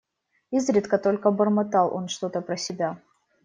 [0.51, 2.97] Изредка только бормотал он что-то про себя.